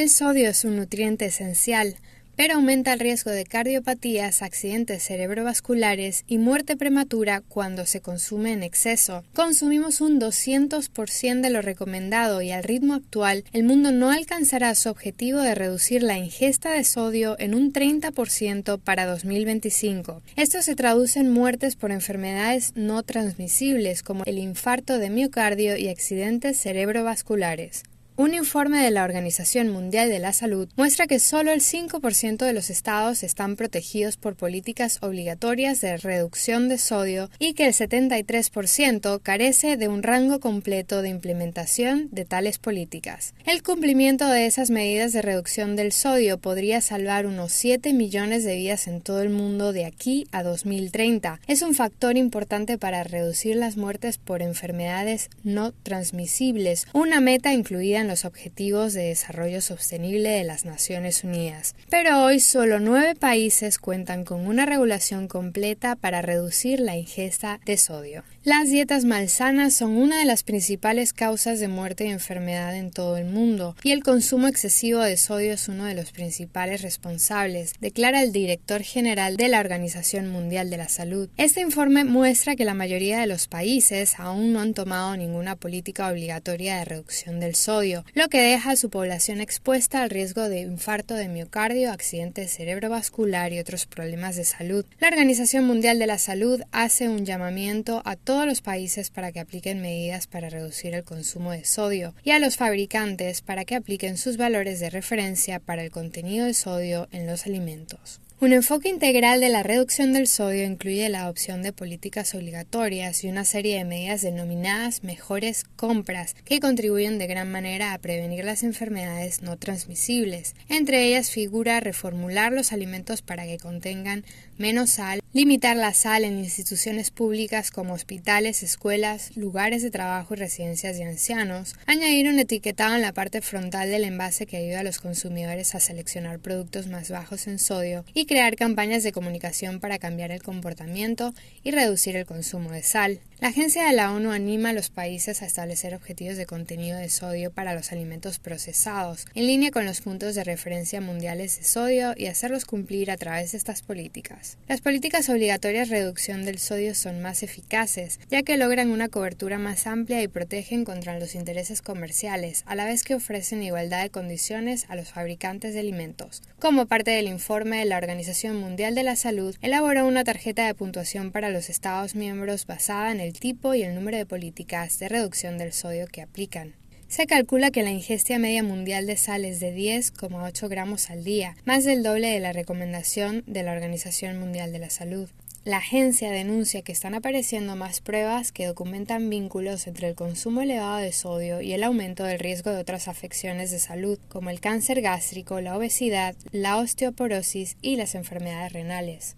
El 0.00 0.08
sodio 0.08 0.48
es 0.48 0.64
un 0.64 0.76
nutriente 0.76 1.26
esencial, 1.26 1.94
pero 2.34 2.54
aumenta 2.54 2.94
el 2.94 3.00
riesgo 3.00 3.32
de 3.32 3.44
cardiopatías, 3.44 4.40
accidentes 4.40 5.02
cerebrovasculares 5.02 6.24
y 6.26 6.38
muerte 6.38 6.74
prematura 6.78 7.42
cuando 7.46 7.84
se 7.84 8.00
consume 8.00 8.54
en 8.54 8.62
exceso. 8.62 9.24
Consumimos 9.34 10.00
un 10.00 10.18
200% 10.18 11.42
de 11.42 11.50
lo 11.50 11.60
recomendado 11.60 12.40
y 12.40 12.50
al 12.50 12.64
ritmo 12.64 12.94
actual, 12.94 13.44
el 13.52 13.64
mundo 13.64 13.92
no 13.92 14.10
alcanzará 14.10 14.74
su 14.74 14.88
objetivo 14.88 15.40
de 15.40 15.54
reducir 15.54 16.02
la 16.02 16.16
ingesta 16.16 16.70
de 16.70 16.84
sodio 16.84 17.36
en 17.38 17.54
un 17.54 17.70
30% 17.70 18.80
para 18.80 19.04
2025. 19.04 20.22
Esto 20.34 20.62
se 20.62 20.76
traduce 20.76 21.20
en 21.20 21.30
muertes 21.30 21.76
por 21.76 21.92
enfermedades 21.92 22.72
no 22.74 23.02
transmisibles 23.02 24.02
como 24.02 24.24
el 24.24 24.38
infarto 24.38 24.96
de 24.96 25.10
miocardio 25.10 25.76
y 25.76 25.88
accidentes 25.88 26.56
cerebrovasculares. 26.58 27.82
Un 28.20 28.34
informe 28.34 28.84
de 28.84 28.90
la 28.90 29.04
Organización 29.04 29.70
Mundial 29.70 30.10
de 30.10 30.18
la 30.18 30.34
Salud 30.34 30.68
muestra 30.76 31.06
que 31.06 31.18
solo 31.18 31.52
el 31.52 31.62
5% 31.62 32.44
de 32.44 32.52
los 32.52 32.68
estados 32.68 33.22
están 33.22 33.56
protegidos 33.56 34.18
por 34.18 34.36
políticas 34.36 34.98
obligatorias 35.00 35.80
de 35.80 35.96
reducción 35.96 36.68
de 36.68 36.76
sodio 36.76 37.30
y 37.38 37.54
que 37.54 37.64
el 37.64 37.72
73% 37.72 39.22
carece 39.22 39.78
de 39.78 39.88
un 39.88 40.02
rango 40.02 40.38
completo 40.38 41.00
de 41.00 41.08
implementación 41.08 42.10
de 42.12 42.26
tales 42.26 42.58
políticas. 42.58 43.32
El 43.46 43.62
cumplimiento 43.62 44.28
de 44.28 44.44
esas 44.44 44.68
medidas 44.68 45.14
de 45.14 45.22
reducción 45.22 45.74
del 45.74 45.90
sodio 45.90 46.36
podría 46.36 46.82
salvar 46.82 47.24
unos 47.24 47.52
7 47.52 47.94
millones 47.94 48.44
de 48.44 48.56
vidas 48.56 48.86
en 48.86 49.00
todo 49.00 49.22
el 49.22 49.30
mundo 49.30 49.72
de 49.72 49.86
aquí 49.86 50.26
a 50.30 50.42
2030. 50.42 51.40
Es 51.46 51.62
un 51.62 51.74
factor 51.74 52.18
importante 52.18 52.76
para 52.76 53.02
reducir 53.02 53.56
las 53.56 53.78
muertes 53.78 54.18
por 54.18 54.42
enfermedades 54.42 55.30
no 55.42 55.72
transmisibles, 55.72 56.86
una 56.92 57.20
meta 57.20 57.54
incluida 57.54 57.98
en 57.98 58.09
los 58.10 58.24
Objetivos 58.24 58.92
de 58.92 59.04
Desarrollo 59.04 59.60
Sostenible 59.60 60.30
de 60.30 60.42
las 60.42 60.64
Naciones 60.64 61.22
Unidas. 61.22 61.76
Pero 61.88 62.24
hoy 62.24 62.40
solo 62.40 62.80
nueve 62.80 63.14
países 63.14 63.78
cuentan 63.78 64.24
con 64.24 64.48
una 64.48 64.66
regulación 64.66 65.28
completa 65.28 65.94
para 65.94 66.20
reducir 66.20 66.80
la 66.80 66.96
ingesta 66.96 67.60
de 67.64 67.76
sodio. 67.76 68.24
Las 68.42 68.70
dietas 68.70 69.04
malsanas 69.04 69.74
son 69.74 69.98
una 69.98 70.18
de 70.18 70.24
las 70.24 70.44
principales 70.44 71.12
causas 71.12 71.60
de 71.60 71.68
muerte 71.68 72.06
y 72.06 72.08
enfermedad 72.08 72.74
en 72.74 72.90
todo 72.90 73.18
el 73.18 73.26
mundo, 73.26 73.76
y 73.82 73.92
el 73.92 74.02
consumo 74.02 74.48
excesivo 74.48 75.00
de 75.00 75.18
sodio 75.18 75.52
es 75.52 75.68
uno 75.68 75.84
de 75.84 75.94
los 75.94 76.10
principales 76.10 76.80
responsables, 76.80 77.74
declara 77.82 78.22
el 78.22 78.32
director 78.32 78.80
general 78.80 79.36
de 79.36 79.48
la 79.48 79.60
Organización 79.60 80.30
Mundial 80.30 80.70
de 80.70 80.78
la 80.78 80.88
Salud. 80.88 81.28
Este 81.36 81.60
informe 81.60 82.04
muestra 82.04 82.56
que 82.56 82.64
la 82.64 82.72
mayoría 82.72 83.20
de 83.20 83.26
los 83.26 83.46
países 83.46 84.14
aún 84.16 84.54
no 84.54 84.60
han 84.60 84.72
tomado 84.72 85.14
ninguna 85.18 85.56
política 85.56 86.08
obligatoria 86.08 86.78
de 86.78 86.86
reducción 86.86 87.40
del 87.40 87.54
sodio, 87.54 88.06
lo 88.14 88.30
que 88.30 88.40
deja 88.40 88.70
a 88.70 88.76
su 88.76 88.88
población 88.88 89.42
expuesta 89.42 90.00
al 90.00 90.08
riesgo 90.08 90.48
de 90.48 90.60
infarto 90.60 91.12
de 91.12 91.28
miocardio, 91.28 91.92
accidente 91.92 92.48
cerebrovascular 92.48 93.52
y 93.52 93.58
otros 93.58 93.84
problemas 93.84 94.36
de 94.36 94.44
salud. 94.44 94.86
La 94.98 95.08
Organización 95.08 95.66
Mundial 95.66 95.98
de 95.98 96.06
la 96.06 96.16
Salud 96.16 96.62
hace 96.72 97.10
un 97.10 97.26
llamamiento 97.26 98.00
a 98.06 98.16
todos 98.16 98.29
los 98.30 98.62
países 98.62 99.10
para 99.10 99.32
que 99.32 99.40
apliquen 99.40 99.80
medidas 99.80 100.26
para 100.26 100.48
reducir 100.48 100.94
el 100.94 101.04
consumo 101.04 101.50
de 101.52 101.64
sodio 101.64 102.14
y 102.22 102.30
a 102.30 102.38
los 102.38 102.56
fabricantes 102.56 103.42
para 103.42 103.64
que 103.64 103.74
apliquen 103.74 104.16
sus 104.16 104.36
valores 104.36 104.80
de 104.80 104.90
referencia 104.90 105.58
para 105.58 105.82
el 105.82 105.90
contenido 105.90 106.46
de 106.46 106.54
sodio 106.54 107.08
en 107.12 107.26
los 107.26 107.46
alimentos. 107.46 108.20
Un 108.42 108.54
enfoque 108.54 108.88
integral 108.88 109.40
de 109.40 109.50
la 109.50 109.62
reducción 109.62 110.14
del 110.14 110.26
sodio 110.26 110.64
incluye 110.64 111.06
la 111.10 111.24
adopción 111.24 111.62
de 111.62 111.74
políticas 111.74 112.34
obligatorias 112.34 113.22
y 113.22 113.28
una 113.28 113.44
serie 113.44 113.76
de 113.76 113.84
medidas 113.84 114.22
denominadas 114.22 115.04
mejores 115.04 115.64
compras 115.76 116.34
que 116.46 116.58
contribuyen 116.58 117.18
de 117.18 117.26
gran 117.26 117.52
manera 117.52 117.92
a 117.92 117.98
prevenir 117.98 118.46
las 118.46 118.62
enfermedades 118.62 119.42
no 119.42 119.58
transmisibles. 119.58 120.54
Entre 120.70 121.04
ellas 121.04 121.30
figura 121.30 121.80
reformular 121.80 122.50
los 122.50 122.72
alimentos 122.72 123.20
para 123.20 123.44
que 123.44 123.58
contengan 123.58 124.24
menos 124.56 124.88
sal, 124.88 125.19
limitar 125.32 125.76
la 125.76 125.94
sal 125.94 126.24
en 126.24 126.38
instituciones 126.38 127.10
públicas 127.12 127.70
como 127.70 127.94
hospitales, 127.94 128.64
escuelas, 128.64 129.36
lugares 129.36 129.82
de 129.82 129.90
trabajo 129.90 130.34
y 130.34 130.38
residencias 130.38 130.96
de 130.96 131.04
ancianos, 131.04 131.76
añadir 131.86 132.28
un 132.28 132.40
etiquetado 132.40 132.96
en 132.96 133.02
la 133.02 133.12
parte 133.12 133.40
frontal 133.40 133.90
del 133.90 134.04
envase 134.04 134.46
que 134.46 134.56
ayuda 134.56 134.80
a 134.80 134.84
los 134.84 134.98
consumidores 134.98 135.74
a 135.74 135.80
seleccionar 135.80 136.40
productos 136.40 136.88
más 136.88 137.10
bajos 137.10 137.46
en 137.46 137.60
sodio 137.60 138.04
y 138.12 138.26
crear 138.26 138.56
campañas 138.56 139.04
de 139.04 139.12
comunicación 139.12 139.78
para 139.78 139.98
cambiar 139.98 140.32
el 140.32 140.42
comportamiento 140.42 141.32
y 141.62 141.70
reducir 141.70 142.16
el 142.16 142.26
consumo 142.26 142.72
de 142.72 142.82
sal. 142.82 143.20
La 143.40 143.48
Agencia 143.48 143.86
de 143.86 143.94
la 143.94 144.12
ONU 144.12 144.32
anima 144.32 144.68
a 144.68 144.72
los 144.74 144.90
países 144.90 145.40
a 145.40 145.46
establecer 145.46 145.94
objetivos 145.94 146.36
de 146.36 146.44
contenido 146.44 146.98
de 146.98 147.08
sodio 147.08 147.50
para 147.50 147.72
los 147.72 147.90
alimentos 147.90 148.38
procesados, 148.38 149.24
en 149.34 149.46
línea 149.46 149.70
con 149.70 149.86
los 149.86 150.02
puntos 150.02 150.34
de 150.34 150.44
referencia 150.44 151.00
mundiales 151.00 151.56
de 151.56 151.64
sodio 151.64 152.12
y 152.18 152.26
hacerlos 152.26 152.66
cumplir 152.66 153.10
a 153.10 153.16
través 153.16 153.52
de 153.52 153.58
estas 153.58 153.80
políticas. 153.80 154.58
Las 154.68 154.82
políticas 154.82 155.30
obligatorias 155.30 155.88
de 155.88 155.96
reducción 155.96 156.44
del 156.44 156.58
sodio 156.58 156.94
son 156.94 157.22
más 157.22 157.42
eficaces, 157.42 158.20
ya 158.28 158.42
que 158.42 158.58
logran 158.58 158.90
una 158.90 159.08
cobertura 159.08 159.56
más 159.56 159.86
amplia 159.86 160.22
y 160.22 160.28
protegen 160.28 160.84
contra 160.84 161.18
los 161.18 161.34
intereses 161.34 161.80
comerciales, 161.80 162.62
a 162.66 162.74
la 162.74 162.84
vez 162.84 163.04
que 163.04 163.14
ofrecen 163.14 163.62
igualdad 163.62 164.02
de 164.02 164.10
condiciones 164.10 164.84
a 164.90 164.96
los 164.96 165.12
fabricantes 165.12 165.72
de 165.72 165.80
alimentos. 165.80 166.42
Como 166.58 166.84
parte 166.84 167.12
del 167.12 167.26
informe 167.26 167.78
de 167.78 167.86
la 167.86 167.96
Organización 167.96 168.58
Mundial 168.58 168.94
de 168.94 169.02
la 169.02 169.16
Salud 169.16 169.56
elaboró 169.62 170.06
una 170.06 170.24
tarjeta 170.24 170.66
de 170.66 170.74
puntuación 170.74 171.32
para 171.32 171.48
los 171.48 171.70
Estados 171.70 172.14
miembros 172.14 172.66
basada 172.66 173.10
en 173.10 173.29
el 173.30 173.38
tipo 173.38 173.76
y 173.76 173.82
el 173.82 173.94
número 173.94 174.16
de 174.16 174.26
políticas 174.26 174.98
de 174.98 175.08
reducción 175.08 175.56
del 175.56 175.72
sodio 175.72 176.08
que 176.08 176.20
aplican. 176.20 176.74
Se 177.06 177.26
calcula 177.26 177.70
que 177.70 177.84
la 177.84 177.92
ingesta 177.92 178.36
media 178.40 178.64
mundial 178.64 179.06
de 179.06 179.16
sal 179.16 179.44
es 179.44 179.60
de 179.60 179.72
10,8 179.72 180.68
gramos 180.68 181.10
al 181.10 181.22
día, 181.22 181.56
más 181.64 181.84
del 181.84 182.02
doble 182.02 182.26
de 182.26 182.40
la 182.40 182.52
recomendación 182.52 183.44
de 183.46 183.62
la 183.62 183.70
Organización 183.70 184.40
Mundial 184.40 184.72
de 184.72 184.80
la 184.80 184.90
Salud. 184.90 185.30
La 185.64 185.76
agencia 185.76 186.32
denuncia 186.32 186.82
que 186.82 186.90
están 186.90 187.14
apareciendo 187.14 187.76
más 187.76 188.00
pruebas 188.00 188.50
que 188.50 188.66
documentan 188.66 189.30
vínculos 189.30 189.86
entre 189.86 190.08
el 190.08 190.16
consumo 190.16 190.62
elevado 190.62 190.96
de 190.96 191.12
sodio 191.12 191.60
y 191.60 191.72
el 191.72 191.84
aumento 191.84 192.24
del 192.24 192.40
riesgo 192.40 192.72
de 192.72 192.80
otras 192.80 193.06
afecciones 193.06 193.70
de 193.70 193.78
salud, 193.78 194.18
como 194.28 194.50
el 194.50 194.58
cáncer 194.58 195.02
gástrico, 195.02 195.60
la 195.60 195.76
obesidad, 195.76 196.34
la 196.50 196.78
osteoporosis 196.78 197.76
y 197.80 197.94
las 197.94 198.16
enfermedades 198.16 198.72
renales. 198.72 199.36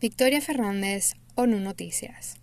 Victoria 0.00 0.40
Fernández, 0.40 1.14
ONU 1.34 1.58
Noticias. 1.58 2.41